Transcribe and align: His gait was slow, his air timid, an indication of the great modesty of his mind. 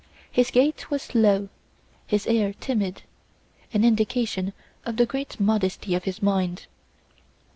His 0.31 0.49
gait 0.49 0.89
was 0.89 1.03
slow, 1.03 1.49
his 2.07 2.25
air 2.25 2.53
timid, 2.59 3.03
an 3.71 3.83
indication 3.85 4.51
of 4.83 4.97
the 4.97 5.05
great 5.05 5.39
modesty 5.39 5.93
of 5.93 6.05
his 6.05 6.23
mind. 6.23 6.65